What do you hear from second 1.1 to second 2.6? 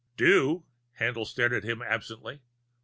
stared at him absently.